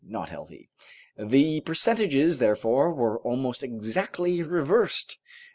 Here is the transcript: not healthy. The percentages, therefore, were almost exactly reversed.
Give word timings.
not 0.03 0.31
healthy. 0.31 0.67
The 1.15 1.61
percentages, 1.61 2.39
therefore, 2.39 2.91
were 2.91 3.19
almost 3.19 3.61
exactly 3.61 4.41
reversed. 4.41 5.19